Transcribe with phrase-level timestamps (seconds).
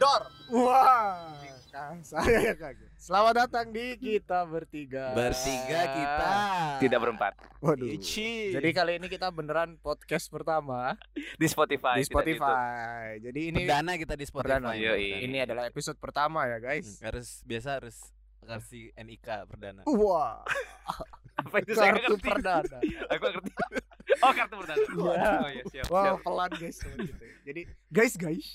[0.00, 0.22] Dor.
[0.48, 1.28] Wah,
[2.00, 2.88] saya kaget.
[2.96, 5.12] Selamat datang di kita bertiga.
[5.12, 6.32] Bertiga kita.
[6.80, 7.84] Tidak berempat Waduh.
[7.84, 8.48] Ichi.
[8.48, 10.96] Jadi kali ini kita beneran podcast pertama
[11.36, 12.00] di Spotify.
[12.00, 12.08] di.
[12.08, 13.20] Spotify.
[13.20, 14.56] Jadi ini perdana kita di Spotify.
[14.56, 14.72] perdana.
[14.72, 15.20] Yoi.
[15.28, 16.96] Ini adalah episode pertama ya, guys.
[17.04, 18.00] Harus biasa harus
[18.40, 19.84] kasih NIK perdana.
[19.84, 20.40] Wah,
[21.44, 22.24] Apa itu saya kartu ngerti.
[22.24, 22.78] perdana.
[23.12, 23.50] Aku ngerti.
[24.24, 24.80] Oh kartu perdana.
[24.80, 25.28] Iya.
[25.44, 25.84] Oh iya siap.
[25.92, 26.24] Wow, siap.
[26.24, 27.24] pelan guys gitu.
[27.44, 27.60] Jadi
[27.92, 28.48] guys, guys.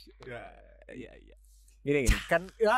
[0.89, 1.34] Iya iya.
[1.85, 2.73] Gini gini kan ya.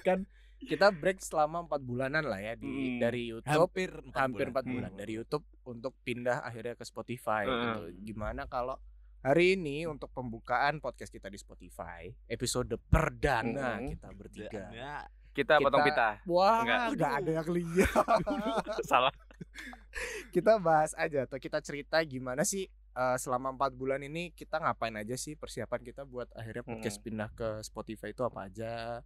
[0.00, 0.18] kan
[0.58, 2.98] kita break selama empat bulanan lah ya di Hmm.
[2.98, 4.50] dari YouTube Hampir empat hampir bulan.
[4.50, 4.98] empat bulan Hmm.
[4.98, 7.54] dari YouTube untuk pindah akhirnya ke Spotify Hmm.
[7.54, 7.80] gitu.
[8.04, 8.74] Gimana kalau
[9.20, 13.88] hari ini untuk pembukaan podcast kita di Spotify episode perdana Hmm.
[13.88, 14.64] kita bertiga.
[14.72, 14.96] Ya,
[15.28, 16.26] Kita potong Kita- pita.
[16.26, 16.98] Wah, Enggak.
[16.98, 17.94] nggak ada yang lihat.
[18.90, 19.14] Salah.
[20.28, 22.66] kita bahas aja atau kita cerita gimana sih
[22.98, 27.06] eh, selama empat bulan ini kita ngapain aja sih persiapan kita buat akhirnya podcast Hmm.
[27.06, 29.00] pindah ke Spotify itu apa aja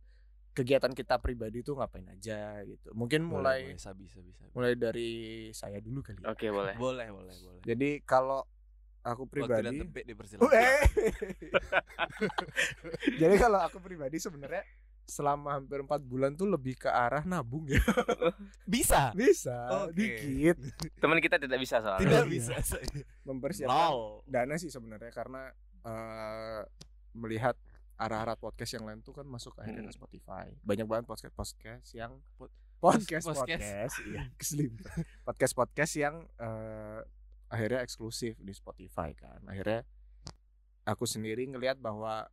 [0.52, 4.52] kegiatan kita pribadi itu ngapain aja gitu mungkin boleh, mulai boleh, sabi sabi sabi.
[4.52, 5.12] mulai dari
[5.52, 6.28] saya dulu kali ya.
[6.28, 6.76] Oke boleh.
[6.76, 7.60] Boleh boleh boleh.
[7.64, 8.44] jadi kalau
[9.02, 10.12] aku Waktu dan pribadi
[10.52, 10.80] eh.
[13.20, 14.62] jadi kalau aku pribadi sebenarnya
[15.12, 17.76] selama hampir empat bulan tuh lebih ke arah nabung ya
[18.64, 19.12] Bisa.
[19.12, 19.92] bisa Oke.
[19.92, 20.56] dikit
[20.96, 22.00] Teman kita tidak bisa soalnya.
[22.00, 22.32] Tidak Iya.
[22.32, 22.54] bisa.
[23.22, 24.24] mempersiapkan Lol.
[24.24, 26.62] dana sih sebenarnya karena eh
[27.12, 27.52] melihat
[27.94, 29.98] arah-arah podcast yang lain tuh kan masuk akhirnya ke Hmm.
[29.98, 30.46] Spotify.
[30.58, 33.36] Banyak banget podcast podcast yang Pod- podcast podcast.
[33.36, 34.22] podcast, iya
[35.28, 37.00] podcast podcast yang eh,
[37.46, 39.44] akhirnya eksklusif di Spotify kan.
[39.44, 39.84] Akhirnya
[40.82, 42.26] aku sendiri ngelihat bahwa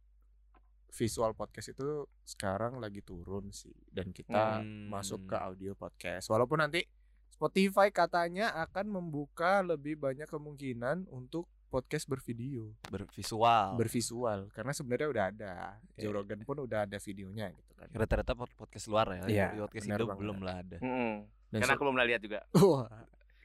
[0.91, 1.87] visual podcast itu
[2.23, 4.89] sekarang lagi turun sih dan kita Hmm.
[4.89, 6.27] masuk ke audio podcast.
[6.27, 6.81] Walaupun nanti
[7.29, 13.77] Spotify katanya akan membuka lebih banyak kemungkinan untuk podcast bervideo, Bervisual.
[13.77, 15.53] bervisual karena sebenarnya udah ada.
[15.95, 16.15] Joe Iya.
[16.15, 17.87] Rogan pun udah ada videonya gitu kan.
[17.91, 19.23] Rata-rata pod- podcast luar ya.
[19.23, 20.19] Iya, Podcast benar itu banget.
[20.19, 20.77] belum lah ada.
[20.79, 21.13] Mm-mm.
[21.47, 22.39] Dan Karena se- aku belum pernah lihat juga.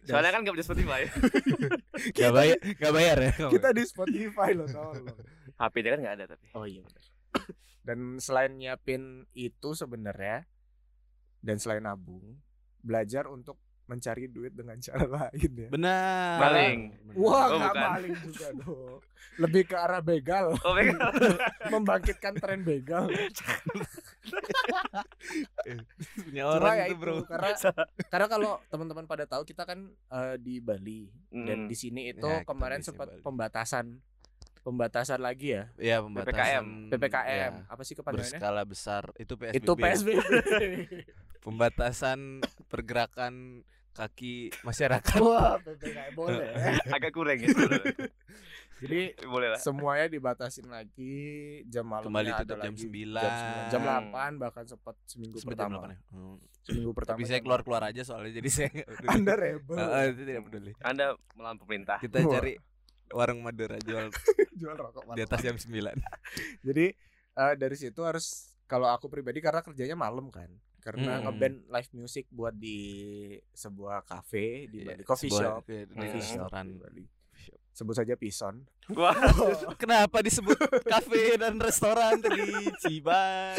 [0.05, 1.01] Soalnya kan nggak bisa Spotify.
[2.19, 3.33] Gak bayar, gak bayar ya.
[3.49, 5.01] kita di Spotify loh tolong.
[5.61, 6.47] HP-nya kan nggak ada tapi.
[6.53, 7.03] Oh iya benar.
[7.87, 9.03] Dan selain nyiapin
[9.33, 10.49] itu sebenarnya
[11.39, 12.41] dan selain nabung,
[12.81, 15.69] belajar untuk mencari duit dengan cara lain ya.
[15.69, 16.37] Benar.
[16.41, 16.81] Maling.
[17.15, 17.85] Wah, Oh, nggak bukan.
[17.87, 18.97] maling juga dong.
[19.37, 21.15] Lebih ke arah begal, Oh God.
[21.73, 23.13] membangkitkan tren begal.
[26.17, 27.15] punya Cuma orang ya itu, Bro.
[27.27, 27.51] Karena
[28.09, 31.69] karena kalau teman-teman pada tahu kita kan eh, di Bali dan Mm.
[31.69, 34.01] di sini itu Ya, kemarin sempat pembatasan
[34.65, 35.69] pembatasan lagi ya.
[35.77, 37.53] Iya, pembatasan PPKM.
[37.55, 38.41] ya, Apa sih kepanjangannya?
[38.41, 39.55] berskala besar itu PSBB.
[39.55, 40.19] Itu PSBB.
[41.45, 43.61] Pembatasan pergerakan
[43.93, 45.21] kaki masyarakat.
[45.21, 46.49] Wah, PPKM boleh.
[46.97, 47.53] Agak kurang ya.
[48.75, 49.61] Jadi boleh lah.
[49.61, 51.15] semuanya dibatasin lagi
[51.65, 52.91] jam malamnya Kembali tutup jam 9.
[53.15, 53.33] jam
[53.71, 54.11] 9 jam Hmm.
[54.35, 55.99] 8 bahkan sempat seminggu Sempat jam pertama 8 ya?
[56.11, 56.37] Hmm.
[56.61, 58.71] seminggu pertama Tapi saya keluar-keluar aja soalnya jadi saya.
[59.15, 59.79] Anda rebel
[60.11, 60.73] itu tidak peduli.
[60.81, 61.97] Anda melawan pemerintah.
[62.03, 62.33] Kita Wah.
[62.35, 62.53] cari
[63.15, 64.11] warung Madura jual
[64.61, 65.71] jual rokok di atas jam 9.
[66.67, 66.87] jadi
[67.33, 68.27] eh, dari situ harus
[68.65, 71.31] kalau aku pribadi karena kerjanya malam kan karena Hmm.
[71.31, 72.77] ngeband live music buat di
[73.51, 76.67] sebuah cafe di Bali Iya, coffee sebuah- shop iya, coffee shop restoran.
[76.67, 77.05] di Bali.
[77.75, 79.17] Sebut saja Pison Wah.
[79.83, 80.55] Kenapa disebut
[80.93, 82.45] kafe dan restoran tadi?
[82.79, 83.59] Cibai.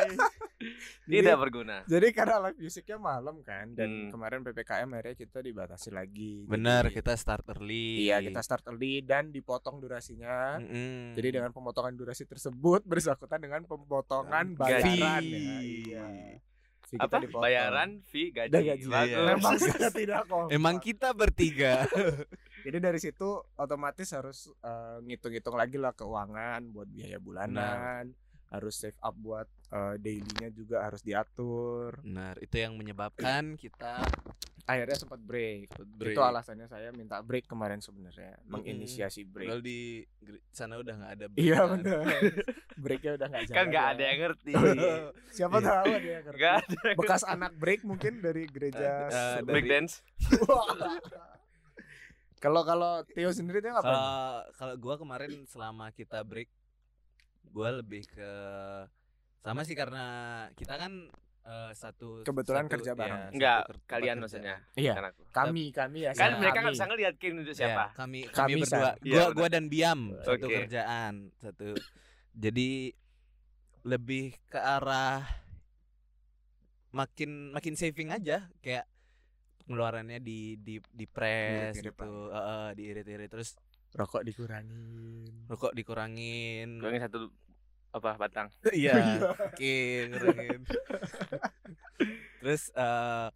[1.05, 1.83] Tidak berguna.
[1.83, 4.09] jadi karena live musicnya malam kan dan Hmm.
[4.09, 8.05] kemarin ppkm akhirnya kita dibatasi lagi Benar, Jadi- kita start early.
[8.05, 10.57] Iya kita start early dan dipotong durasinya.
[10.57, 11.13] Mm-mm.
[11.13, 14.55] Jadi dengan pemotongan durasi tersebut bersangkutan dengan pemotongan Gaji.
[14.55, 15.35] bayaran ya.
[15.35, 15.83] Fee.
[15.83, 16.05] Iya.
[16.81, 17.17] Fee kita Apa?
[17.19, 17.43] dipotong.
[17.43, 18.51] Bayaran, fee, gaji.
[18.51, 18.77] Dan gaji.
[18.79, 19.09] Iya, Bagus.
[19.11, 19.25] iya.
[19.27, 20.49] Memang saya tidak kompak.
[20.51, 21.73] Emang kita bertiga.
[22.65, 28.09] Jadi dari situ otomatis harus eh, ngitung-ngitung lagi lah keuangan buat biaya bulanan,
[28.49, 32.01] harus save up buat eh, dailynya juga harus diatur.
[32.01, 34.01] Benar, itu yang menyebabkan kita
[34.65, 35.69] Akhirnya sempat break.
[35.77, 36.17] break.
[36.17, 39.45] Itu alasannya saya minta break kemarin sebenarnya, menginisiasi break.
[39.45, 40.01] Padahal di
[40.49, 41.25] sana udah nggak ada.
[41.37, 41.69] Iya kan.
[41.77, 42.05] benar.
[42.81, 43.57] Breaknya udah nggak jalan.
[43.61, 44.51] Kan nggak ada yang ngerti.
[45.29, 45.67] Siapa Iya.
[45.69, 46.37] tahu dia ngerti.
[46.41, 46.77] Nggak ada.
[46.81, 48.89] yang Bekas anak break mungkin dari gereja.
[49.05, 49.53] Ada- sebelah.
[49.53, 49.93] Break dance.
[52.37, 53.89] Kalau kalau Theo sendiri tuh ngapain?
[53.89, 54.13] Kalau
[54.53, 56.51] kalau gua kemarin selama kita break
[57.47, 58.31] gua lebih ke
[59.39, 60.05] sama sih karena
[60.53, 61.07] kita kan
[61.43, 63.21] eh, satu Kebetulan satu- kerja ya, bareng.
[63.21, 64.23] satu Enggak, kalian kerja.
[64.25, 64.55] maksudnya.
[64.73, 64.93] Iya.
[65.05, 65.21] Aku.
[65.29, 66.11] Kami kami ya.
[66.11, 67.83] Kan sama mereka nggak bisa ngeliat Kim itu Ya, siapa.
[67.93, 68.67] kami Kami, kami berdua.
[68.67, 68.81] San.
[68.81, 70.55] Gua Iya, gua dan Biam satu Oke.
[70.59, 71.67] kerjaan satu.
[72.33, 72.91] Jadi
[73.81, 75.21] lebih ke arah
[76.89, 78.87] makin makin saving aja kayak
[79.65, 83.57] pengeluarannya di di di press Diirit-irit gitu, Heeh, diirit-irit terus
[83.91, 85.47] Rokok dikurangin.
[85.47, 86.77] rokok dikurangin.
[86.77, 87.31] Kurangin satu
[87.91, 88.47] apa Batang.
[88.75, 89.23] Iya.
[89.31, 89.75] Oke,
[90.11, 90.61] ngerengin.
[92.43, 93.27] Terus eh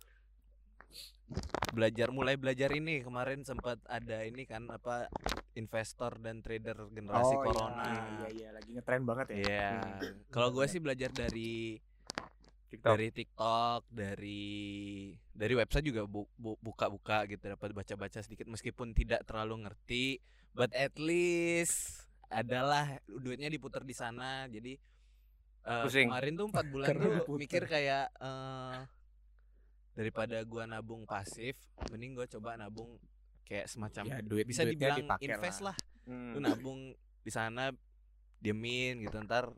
[1.70, 5.06] belajar mulai belajar ini kemarin sempat ada ini kan apa
[5.54, 7.86] investor dan trader generasi Oh, corona.
[7.86, 9.38] Iya, iya, iya, lagi ngetren banget ya.
[9.40, 9.70] Iya.
[10.28, 11.78] Kalau gue sih belajar dari
[12.70, 12.86] TikTok.
[12.88, 14.44] dari TikTok, dari
[15.28, 20.22] dari website juga bu- bu- buka-buka gitu dapat baca-baca sedikit meskipun tidak terlalu ngerti,
[20.52, 24.46] but at least adalah duitnya diputar di sana.
[24.46, 24.78] Jadi
[25.60, 26.08] Pusing.
[26.08, 27.40] kemarin tuh empat bulan Karena tuh diputer.
[27.40, 28.78] mikir kayak eh,
[29.92, 31.58] daripada gua nabung pasif,
[31.88, 32.96] mending gua coba nabung
[33.44, 36.34] kayak semacam Ya, duit bisa duitnya dibilang invest lah Hmm.
[36.34, 36.80] lu nabung
[37.22, 37.70] di sana
[38.40, 39.54] diemin gitu ntar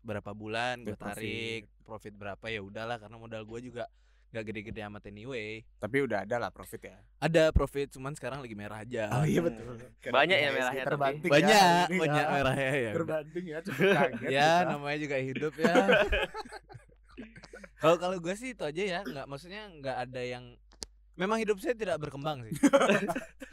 [0.00, 1.04] berapa bulan gue profit.
[1.14, 3.84] tarik profit berapa ya udahlah karena modal gue juga
[4.28, 6.96] nggak gede-gede amat anyway Tapi udah ada lah profit ya.
[7.18, 9.50] ada profit cuman sekarang lagi merah aja Oh iya Hmm.
[9.50, 9.74] betul.
[10.08, 10.88] Banyak ya merahnya tapi.
[10.88, 12.30] terbanting banyak ya, ini banyak ya.
[12.32, 12.94] merahnya ya udah.
[12.94, 14.30] Terbanding ya, cukup kaget.
[14.30, 14.70] ya kita.
[14.70, 15.74] namanya juga hidup ya
[17.76, 20.44] kalau kalau gue sih itu aja ya nggak maksudnya nggak ada yang
[21.16, 22.54] memang hidup saya tidak berkembang sih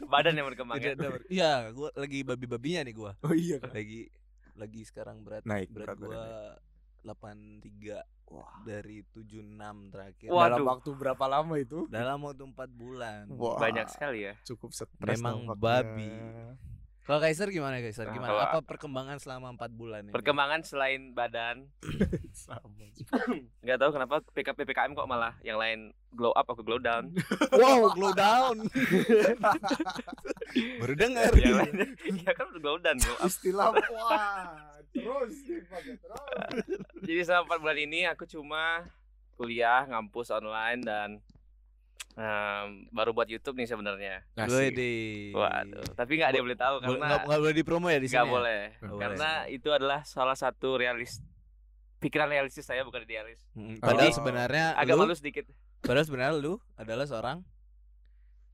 [0.08, 0.94] Badan yang berkembang ya.
[0.94, 3.56] ber- iya gue lagi babi-babinya nih gue Oh iya.
[3.58, 3.72] kan.
[3.72, 4.08] lagi
[4.58, 6.58] lagi sekarang berat Naik berat berat gua.
[7.06, 8.60] 83 Wah.
[8.66, 10.50] dari 76 terakhir Wah.
[10.50, 10.66] Dalam Waduh.
[10.76, 11.86] waktu berapa lama itu?
[11.88, 13.56] dalam waktu 4 bulan Wah.
[13.56, 14.34] Banyak sekali ya.
[14.44, 15.56] Cukup stres Memang nampaknya.
[15.56, 16.10] babi.
[17.08, 21.64] Kalau Kaiser gimana Kaiser Nah, gimana apa perkembangan selama 4 bulan ini Perkembangan selain badan,
[22.36, 22.68] Sama.
[23.64, 27.08] nggak tahu kenapa PK PPKM kok malah yang lain glow up aku glow down.
[27.60, 28.68] wow glow down
[30.82, 31.96] baru dengar yang lain
[32.26, 33.28] ya kan glow down glow up.
[33.30, 34.76] Istilah wah.
[34.92, 36.64] Terus dipakai terus.
[37.04, 38.84] Jadi selama 4 bulan ini aku cuma
[39.38, 41.08] kuliah, ngampus online dan
[42.14, 44.26] em, baru buat YouTube nih sebenarnya.
[44.36, 44.92] gue di
[45.30, 48.06] Waduh, tapi nggak ada yang boleh tahu Boleh- karena nggak nggak boleh dipromo ya di
[48.06, 48.32] sini nggak ya?
[48.32, 48.60] boleh.
[48.72, 49.00] Nggak boleh.
[49.00, 51.22] Karena itu adalah salah satu realis
[51.98, 53.42] pikiran realistis saya bukan idealis.
[53.52, 53.84] Mm, Oh.
[53.84, 55.46] padahal sebenarnya Agak lu malu sedikit.
[55.80, 57.38] padahal sebenarnya lu adalah seorang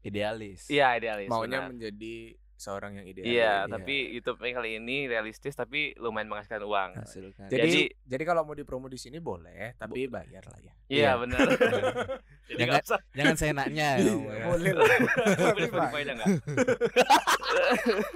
[0.00, 1.28] idealis Iya, idealis.
[1.28, 1.70] Maunya benar.
[1.70, 3.28] menjadi seorang yang idealis.
[3.28, 6.90] Iya, tapi YouTube kali ini realistis tapi lumayan menghasilkan uang.
[6.96, 10.72] hasilkan Jadi, jadi, Jadi- kalau mau dipromo di sini boleh, tapi bayar lah ya.
[10.84, 11.10] Iya, Iya.
[11.18, 11.46] benar.
[12.48, 13.00] Jadi Jangan- usah.
[13.12, 14.44] jangan seenaknya ya, Om, ya.
[14.46, 14.86] boleh lah.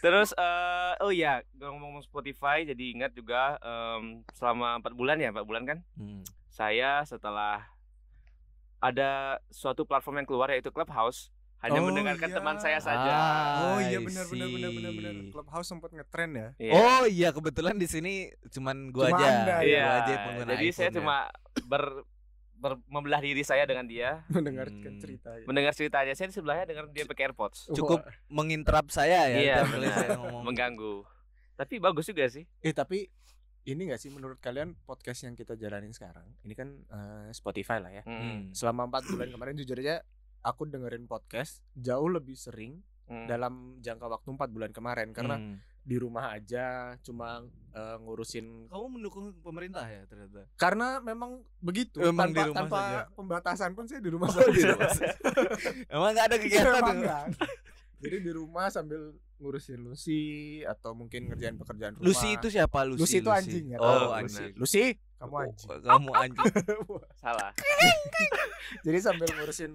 [0.00, 5.44] Terus eh oh iya ngomong-ngomong Spotify jadi ingat juga em, selama empat bulan ya empat
[5.44, 6.20] bulan kan Hmm.
[6.46, 7.64] saya setelah
[8.78, 11.32] ada suatu platform yang keluar yaitu Clubhouse
[11.64, 12.36] hanya Oh, mendengarkan iya.
[12.36, 13.12] teman saya saja.
[13.64, 15.12] Oh iya benar benar benar benar.
[15.30, 16.48] Clubhouse sempat ngetren ya.
[16.58, 16.72] Iya.
[16.74, 18.12] Oh iya kebetulan di sini
[18.46, 19.26] cuman gua Cuma aja.
[19.26, 19.84] Anda, Gua Iya.
[19.98, 20.94] aja pengguna Jadi saya ya.
[20.94, 21.16] cuma
[21.64, 21.84] ber,
[22.54, 25.00] ber- membelah diri saya dengan dia, Mendengarkan Hmm.
[25.00, 25.30] cerita.
[25.32, 25.44] ya.
[25.44, 26.12] mendengar ceritanya.
[26.12, 27.72] Saya di sebelahnya dengar dia pakai AirPods.
[27.72, 28.12] Cukup Wah.
[28.28, 29.38] menginterap saya ya.
[29.40, 29.56] Iya,
[29.90, 30.44] saya ngomong.
[30.44, 31.00] Mengganggu.
[31.54, 32.44] Tapi bagus juga sih.
[32.60, 33.08] Eh tapi
[33.64, 36.28] ini gak sih menurut kalian podcast yang kita jalanin sekarang?
[36.42, 38.02] Ini kan eh, Spotify lah ya.
[38.02, 38.40] Mm, Hmm.
[38.50, 40.04] Selama empat bulan kemarin jujur aja
[40.44, 43.26] aku dengerin podcast jauh lebih sering mm.
[43.26, 45.56] dalam jangka waktu empat bulan kemarin karena Hmm.
[45.82, 50.48] di rumah aja cuma eh, ngurusin kamu mendukung pemerintah ya ternyata.
[50.54, 53.00] karena memang begitu Memang di tanpa rumah tanpa saja.
[53.12, 54.72] pembatasan pun saya di rumah Oh, di saja.
[54.72, 54.92] rumah
[55.92, 57.24] Emang gak ada kegiatan enggak.
[57.98, 60.22] Jadi di rumah sambil ngurusin Lucy
[60.62, 62.04] atau mungkin ngerjain pekerjaan rumah.
[62.06, 63.00] Lucy itu siapa Lucy?
[63.00, 63.78] Lucy itu anjing ya.
[63.78, 64.52] Oh, anjing.
[64.56, 65.68] Lucy, kamu Oh, anjing.
[65.82, 66.52] Kamu anjing.
[67.14, 67.52] Salah.
[68.80, 69.72] Jadi sambil ngurusin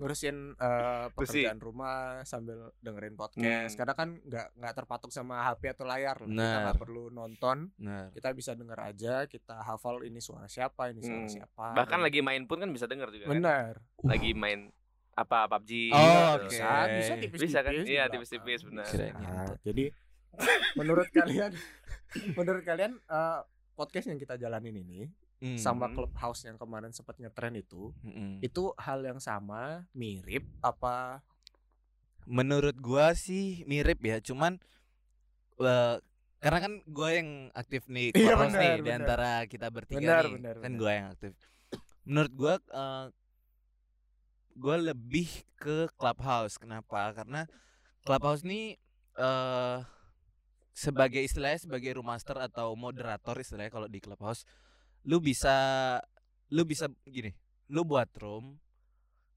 [0.00, 1.12] ngurusin Lucy.
[1.44, 3.44] pekerjaan rumah sambil dengerin podcast.
[3.70, 3.78] Hmm.
[3.78, 6.16] Karena kan nggak nggak terpatok sama HP atau layar.
[6.18, 6.26] lah.
[6.26, 7.68] Kita nggak perlu nonton.
[7.78, 9.14] Nah, Kita bisa denger aja.
[9.26, 11.28] Kita hafal ini suara siapa, ini suara Hmm.
[11.30, 11.66] siapa.
[11.76, 13.32] Bahkan Dan- lagi main pun kan bisa denger juga kan.
[13.36, 13.72] benar.
[14.00, 14.72] Lagi main
[15.12, 15.92] apa PUBG.
[15.92, 16.08] Oh, gitu.
[16.40, 16.48] oke.
[16.48, 17.40] Bisa, bisa tipis-tipis.
[17.44, 17.72] Bisa kan?
[17.76, 18.88] Iya, tipis-tipis, benar.
[19.14, 19.84] Nah, jadi
[20.72, 21.52] menurut kalian
[22.38, 23.40] menurut kalian eh,
[23.72, 25.58] podcast yang kita jalanin ini hmm.
[25.58, 25.96] sama Hmm.
[25.96, 28.38] Clubhouse yang kemarin sempat ngetren itu Mm-mm.
[28.40, 31.24] itu hal yang sama, mirip apa
[32.30, 34.60] Menurut gua sih mirip ya, cuman
[35.58, 35.96] eh,
[36.38, 38.98] karena kan gua yang aktif nih Iya, benar, nih di benar.
[39.02, 40.34] antara kita bertiga Benar, nih.
[40.38, 40.78] benar, kan benar.
[40.78, 41.32] gua yang aktif.
[42.06, 43.06] Menurut gua eh,
[44.54, 46.60] gua lebih ke Clubhouse.
[46.60, 47.10] Kenapa?
[47.16, 47.48] Karena
[48.04, 48.76] Clubhouse nih
[49.18, 49.78] eh
[50.70, 54.46] sebagai istilahnya sebagai room master atau moderator istilahnya kalau di Clubhouse
[55.04, 55.56] lu bisa
[56.50, 57.30] lu bisa gini,
[57.70, 58.58] lu buat room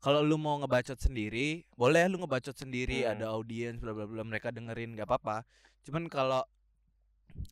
[0.04, 3.16] kalau lu mau ngebacot sendiri, boleh lu ngebacot sendiri, Hmm.
[3.16, 5.48] ada audiens bla bla bla mereka dengerin nggak apa-apa.
[5.88, 6.44] Cuman kalau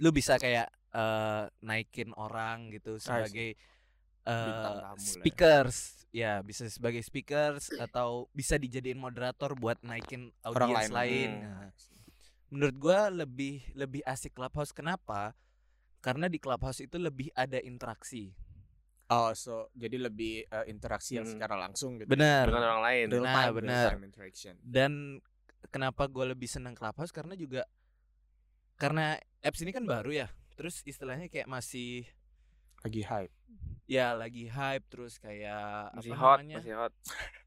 [0.03, 3.55] lu bisa kayak eh, naikin orang gitu sebagai
[4.27, 4.91] ya.
[4.99, 10.91] speakers, ya bisa sebagai speakers atau bisa dijadiin moderator buat naikin audiens lain.
[10.91, 11.29] lain.
[11.31, 11.47] Hmm.
[11.47, 11.69] Nah,
[12.51, 15.31] menurut gua lebih lebih asik clubhouse kenapa
[16.01, 18.33] karena di clubhouse itu lebih ada interaksi
[19.07, 21.35] Oh, so jadi lebih eh, interaksi yang Hmm.
[21.35, 22.07] secara langsung gitu.
[22.07, 23.05] benar dengan orang lain.
[23.07, 23.87] Real Nah, time, real benar.
[23.89, 24.53] time interaction.
[24.61, 24.91] dan
[25.67, 27.67] kenapa gue lebih senang clubhouse karena juga
[28.75, 32.07] karena apps ini kan baru ya terus istilahnya kayak masih
[32.81, 33.33] Lagi hype.
[33.85, 36.91] ya lagi hype terus kayak Masih apa hot, namanya masih hot.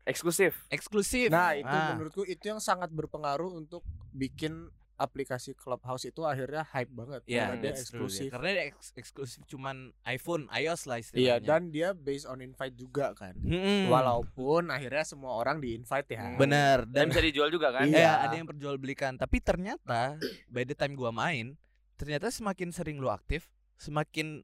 [0.04, 0.52] Eksklusif.
[0.68, 3.82] eksklusif Nah, itu Ah, menurutku itu yang sangat berpengaruh untuk
[4.12, 7.22] bikin aplikasi Clubhouse itu akhirnya hype banget.
[7.24, 8.22] ya karena dia true, eksklusif.
[8.22, 8.30] ya.
[8.30, 12.74] karena dia eks- eksklusif cuman iPhone iOS lah Iya, istilahnya dan dia based on invite
[12.74, 13.34] juga kan.
[13.36, 13.88] Mm-mm.
[13.88, 16.34] Walaupun akhirnya semua orang di invite ya.
[16.34, 17.84] Benar Dan dan bisa dijual juga kan?
[17.84, 17.98] Iya.
[17.98, 20.14] ya ada yang perjualbelikan tapi ternyata
[20.46, 21.58] by the time gua main
[21.94, 23.46] ternyata semakin sering lu aktif
[23.76, 24.42] semakin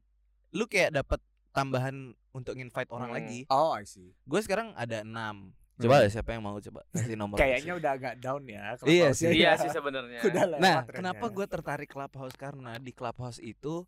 [0.49, 1.19] lu kayak dapat
[1.51, 3.17] tambahan untuk invite orang Hmm.
[3.17, 4.15] lagi Oh, I see.
[4.21, 8.13] gue sekarang ada enam coba ya siapa yang mau coba kasih nomor Kayaknya udah agak
[8.19, 8.75] down ya.
[8.83, 9.27] Iya Clubhouse-nya sih.
[9.31, 9.61] Iya ya.
[9.61, 10.19] sih sebenarnya.
[10.61, 13.87] Nah, kenapa gue tertarik Clubhouse karena di Clubhouse itu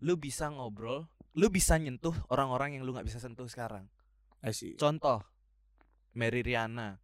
[0.00, 3.88] lu bisa ngobrol, lu bisa nyentuh orang-orang yang lu nggak bisa sentuh sekarang.
[4.44, 4.76] I see.
[4.76, 5.24] Contoh,
[6.12, 7.00] Mary Riana,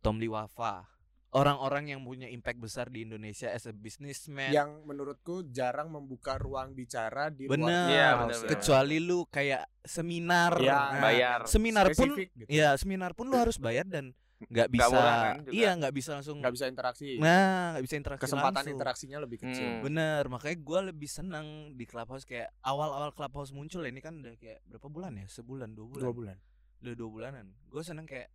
[0.00, 0.97] Tom Lee Wafa,
[1.28, 4.48] orang-orang yang punya impact besar di Indonesia as a businessman.
[4.48, 8.50] Yang menurutku jarang membuka ruang bicara di Bener, luar Iya, Clubhouse bener, ya.
[8.56, 11.38] kecuali lu kayak seminar, Iya, Nah, bayar.
[11.44, 12.44] Seminar pun, gitu.
[12.48, 15.50] ya seminar pun lu harus bayar dan nggak bisa, kan juga.
[15.50, 17.18] iya nggak bisa langsung, nggak bisa interaksi.
[17.18, 18.74] nah nggak bisa interaksi Kesempatan langsung.
[18.78, 19.66] interaksinya lebih kecil.
[19.66, 19.82] Hmm.
[19.82, 24.38] Bener, makanya gue lebih senang di Clubhouse kayak awal-awal Clubhouse muncul ya, ini kan udah
[24.38, 25.26] kayak berapa bulan ya?
[25.26, 26.02] Sebulan, dua bulan.
[26.06, 26.36] Dua bulan.
[26.78, 27.46] Udah dua bulanan.
[27.66, 28.30] Gue seneng kayak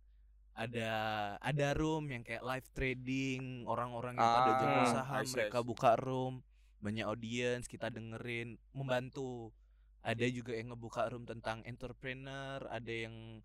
[0.54, 0.90] ada
[1.36, 5.90] ada room yang kayak live trading, orang-orang yang pada Ah, jago I saham, mereka buka
[5.96, 6.34] room,
[6.78, 9.50] banyak audience, kita dengerin, membantu.
[10.00, 13.40] Ada juga yang ngebuka room tentang entrepreneur, ada yang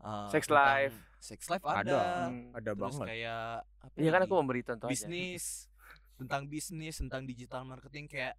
[0.00, 0.96] uh, Sex tentang life.
[1.18, 2.50] sex life Ada, ada, Hmm.
[2.52, 3.06] ada terus banget.
[3.08, 3.42] kayak
[3.78, 4.92] apa Iya kan aku memberi contoh aja.
[4.94, 5.66] bisnis
[6.14, 8.34] tentang bisnis tentang digital marketing kayak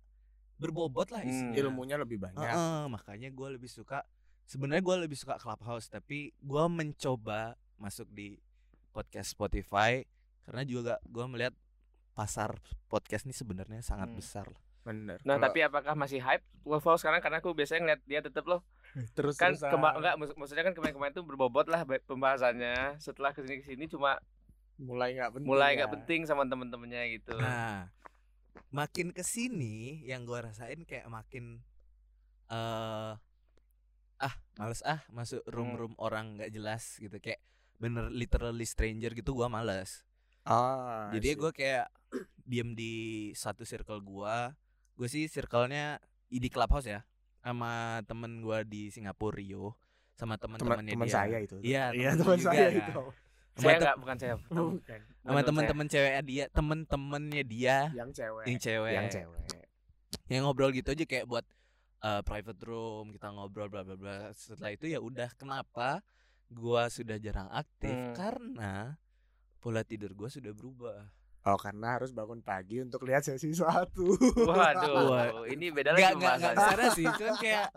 [0.55, 1.29] berbobot lah Hmm.
[1.29, 2.41] isinya Ilmunya lebih banyak.
[2.41, 4.03] Heeh, makanya gue lebih suka
[4.43, 8.37] sebenarnya gue lebih suka clubhouse tapi gue mencoba masuk di
[8.89, 10.03] podcast Spotify
[10.43, 11.55] karena juga gue melihat
[12.11, 14.17] pasar podcast ini sebenarnya sangat Hmm.
[14.17, 14.61] besar lah.
[14.81, 15.19] Bener.
[15.21, 18.63] Nah, Kalau tapi apakah masih hype Clubhouse sekarang karena aku biasanya ngeliat dia tetep loh
[19.15, 23.41] terus kan kema enggak mak- maksudnya kan kemarin-kemarin tuh berbobot lah ba- pembahasannya setelah ke
[23.41, 24.17] sini ke sini cuma
[24.77, 25.45] mulai nggak penting.
[25.45, 25.75] mulai ya.
[25.77, 27.91] nggak penting sama temen-temennya gitu Nah,
[28.69, 31.61] makin ke sini yang gue rasain kayak makin
[32.47, 33.13] eh
[34.19, 37.39] ah males ah masuk room-room orang nggak jelas gitu kayak
[37.79, 40.03] bener literally stranger gitu gue males.
[40.43, 41.87] Ah, Jadi gue kayak
[42.49, 42.93] diem di
[43.37, 44.51] satu circle gua.
[44.97, 47.01] Gue sih circle-nya di clubhouse ya,
[47.39, 49.73] sama temen gua di Singapura Rio,
[50.13, 51.15] sama teman teman-temannya teman dia.
[51.15, 51.55] saya itu.
[51.63, 52.79] Iya, iya temen teman saya ya.
[52.83, 53.03] itu.
[53.59, 54.99] Saya enggak bukan saya Bukan.
[55.19, 58.45] sama teman-teman cewek dia, temen-temennya dia Yang cewek.
[58.47, 58.93] yang cewek.
[58.95, 59.41] Yang cewek.
[60.31, 61.45] Yang ngobrol gitu aja kayak buat
[62.03, 64.31] uh, private room, kita ngobrol bla bla bla.
[64.31, 65.99] Setelah itu ya udah kenapa
[66.49, 68.13] gua sudah jarang aktif Hmm.
[68.13, 68.73] karena
[69.57, 71.09] pola tidur gua sudah berubah.
[71.41, 74.11] Oh, karena harus bangun pagi untuk lihat sesi satu.
[74.43, 75.27] waduh Wah.
[75.47, 77.67] ini beda lagi nggak pembahasannya ke sana sih cuman kayak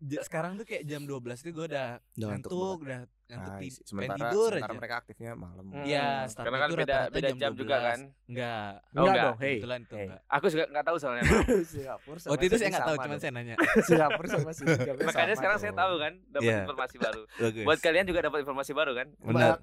[0.00, 3.76] sekarang tuh kayak jam 12 tuh gue udah ngantuk ngantuk udah ngantuk Ah, I tid-
[3.76, 3.84] see.
[3.84, 5.64] pengen sementara, tidur sementara aja mereka aktifnya malam.
[5.66, 7.84] Hmm, Iya, start karena kan itu beda beda jam jam juga 12.
[7.84, 9.20] kan enggak Oh, Enggak enggak.
[9.20, 9.48] dong, hey.
[9.52, 10.06] kebetulan tuh hey.
[10.06, 11.22] enggak aku juga nggak tahu soalnya
[11.68, 13.54] Singapura sama waktu itu saya Sydney nggak tahu cuman saya nanya
[13.88, 16.58] Singapura sama jamnya makanya sama sekarang saya tahu kan dapat Iya.
[16.62, 17.22] informasi baru
[17.68, 19.58] buat kalian juga dapat informasi baru kan benar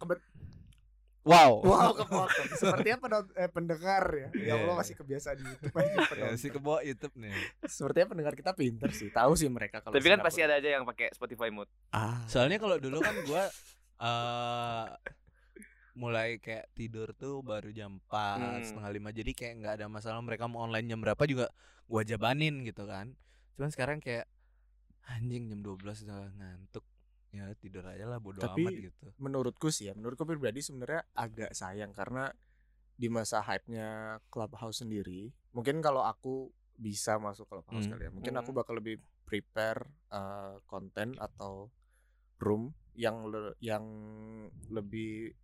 [1.25, 2.47] wow Wow, kepotong.
[2.53, 4.27] Sepertinya penont- eh, pendengar ya.
[4.29, 4.53] Ya Iya.
[4.59, 6.37] Allah masih kebiasaan di YouTube aja ya, penonton.
[6.37, 9.09] si kebo YouTube nih Sepertinya pendengar kita pinter sih.
[9.09, 12.21] Tahu sih mereka kalau tapi kan pasti ada aja yang pakai Spotify Mood Ah.
[12.25, 13.43] soalnya kalau dulu kan gue
[13.97, 14.85] eh
[15.95, 18.59] mulai kayak tidur tuh baru jam 4 Hmm.
[18.61, 21.47] setengah lima jadi kayak nggak ada masalah mereka mau online jam berapa juga
[21.85, 23.15] gua jabanin gitu kan
[23.55, 24.27] cuman sekarang kayak
[25.07, 26.83] anjing jam 12 udah ngantuk
[27.35, 31.51] ya tidur aja lah bodo Tapi- amat gitu menurutku sih ya, menurutku pribadi sebenarnya agak
[31.51, 32.31] sayang karena
[32.95, 33.87] di masa hype-nya
[34.25, 37.93] Clubhouse sendiri, mungkin kalau aku bisa masuk Clubhouse Hmm.
[37.93, 38.59] kali ya, mungkin aku Hmm.
[38.59, 41.67] bakal lebih prepare eh, konten atau
[42.37, 43.83] room yang le- yang
[44.69, 45.35] lebih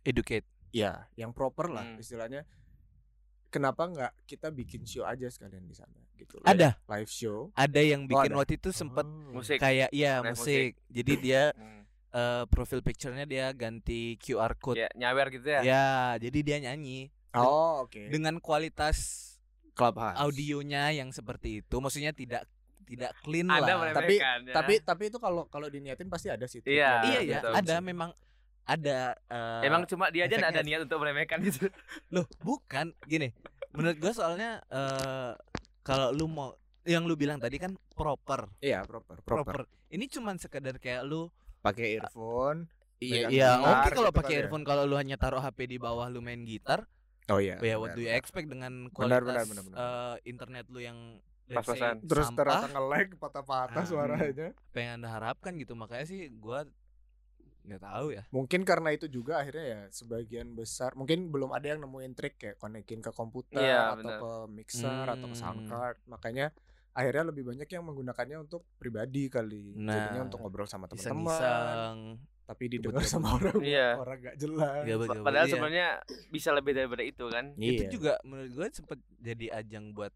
[0.00, 1.98] educate ya, yang proper lah Hmm.
[1.98, 2.46] istilahnya.
[3.50, 6.38] Kenapa nggak kita bikin show aja sekalian di sana gitu?
[6.38, 7.50] Live- ada live show.
[7.52, 8.38] ada yang bikin ada.
[8.38, 9.34] waktu itu sempet Oh.
[9.34, 11.82] musik kayak iya Live musik jadi dia Hmm.
[12.12, 17.10] eh, profil picture-nya dia ganti QR code ya nyawer gitu ya ya jadi dia nyanyi
[17.32, 18.06] Oh, oke.
[18.08, 19.26] dengan kualitas
[19.72, 20.18] Clubhouse.
[20.18, 22.42] audionya yang seperti itu maksudnya tidak
[22.82, 24.52] tidak clean ada lah Tapi- meremehkan ya.
[24.52, 26.58] Tapi tapi itu kalau kalau diniatin pasti ada sih.
[26.60, 28.10] Iya, iya ya betul ada memang
[28.70, 31.66] ada eh, emang cuma dia aja nggak ada niat untuk meremehkan gitu
[32.14, 33.34] loh bukan gini
[33.70, 35.32] menurut gua soalnya eh
[35.80, 39.44] kalau lu mau yang lu bilang tadi kan proper Iya, proper, proper.
[39.44, 39.58] proper
[39.88, 41.28] ini cuman sekedar kayak lu
[41.60, 42.72] Pakai earphone.
[42.96, 43.50] Iya, iya.
[43.60, 44.40] Oke kalau gitu pakai kan ya.
[44.42, 46.88] earphone kalau lu hanya taruh HP di bawah lu main gitar,
[47.28, 47.60] Oh iya.
[47.60, 49.76] ya what do you expect dengan kualitas benar, benar, benar.
[49.76, 52.00] eh, internet lu yang Pas-pasan.
[52.00, 53.84] Terus ternyata nge-lag patah-patah Ah.
[53.84, 54.48] suaranya.
[54.54, 56.64] apa yang anda harapkan gitu makanya sih gua
[57.70, 58.22] nggak tahu ya.
[58.28, 62.56] Mungkin karena itu juga akhirnya ya sebagian besar mungkin belum ada yang nemuin trik kayak
[62.56, 64.18] konekin ke komputer Iya, atau benar.
[64.18, 65.68] ke mixer atau ke sound Hmm.
[65.68, 65.98] card.
[66.04, 66.50] Makanya
[66.90, 69.72] akhirnya lebih banyak yang menggunakannya untuk pribadi kali.
[69.72, 72.18] Jadinya Nah, untuk ngobrol sama teman-teman.
[72.44, 73.94] Tapi didengar sama orang Iya.
[73.94, 74.82] orang gak jelas.
[75.22, 75.52] Padahal Iya.
[75.54, 75.88] sebenarnya
[76.28, 77.54] bisa lebih daripada itu kan.
[77.54, 77.90] Itu Iya.
[77.90, 80.10] juga menurut gue sempet jadi ajang buat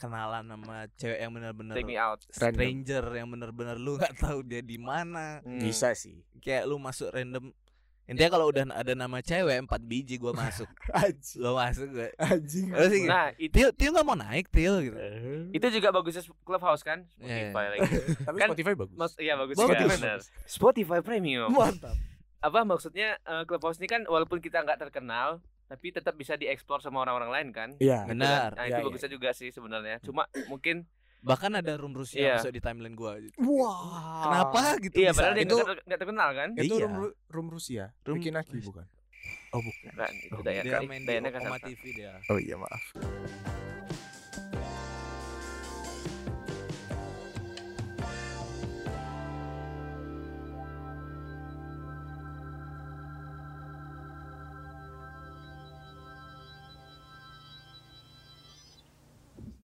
[0.00, 2.24] kenalan sama cewek yang benar-benar Take me out.
[2.32, 2.56] Random.
[2.56, 5.38] stranger yang benar-benar lu nggak tahu dia di mana.
[5.40, 5.60] Hmm.
[5.60, 6.24] Bisa sih.
[6.38, 7.52] Kayak lu masuk random.
[8.04, 10.66] Intinya kalau udah ada nama cewek empat biji gua masuk.
[11.38, 12.10] Lo masuk gue.
[12.18, 12.66] Anjing.
[12.68, 14.98] Terus Nah, itu Tio, Tio nggak mau naik Tio gitu.
[15.52, 17.06] itu juga bagusnya Clubhouse kan?
[17.14, 17.86] Spotify lagi.
[18.26, 18.96] Tapi kan- Spotify bagus.
[18.98, 20.18] Mas, iya bagus benar.
[20.42, 21.54] Spotify Premium.
[21.54, 21.94] Mantap.
[22.40, 25.38] Apa maksudnya eh, Clubhouse ini kan walaupun kita nggak terkenal
[25.70, 27.68] tapi tetap bisa dieksplor sama orang-orang lain kan?
[27.78, 28.02] Iya.
[28.02, 28.50] Gitu Benar.
[28.50, 28.58] kan?
[28.58, 28.86] Nah, Iya, itu iya.
[28.90, 29.96] bagusnya juga sih sebenarnya.
[30.02, 30.82] Cuma mungkin
[31.20, 32.34] Bahkan ada room Rusia Iya.
[32.40, 33.20] masuk di timeline gua.
[33.20, 33.36] gitu.
[33.38, 34.24] Wah.
[34.24, 35.20] Kenapa gitu iya bisa?
[35.20, 36.48] padahal dia Itu- nggak ter- nggak terkenal kan?
[36.56, 36.82] Itu Iya.
[36.82, 36.94] room,
[37.28, 37.84] room Rusia.
[38.02, 38.66] Room Naki Rusia.
[38.66, 38.86] bukan?
[39.52, 39.92] Oh bukan.
[39.94, 41.06] Kan itu Oh, Dayana dia main di
[41.44, 41.58] Oma.
[41.60, 42.12] TV dia.
[42.32, 42.82] Oh iya maaf.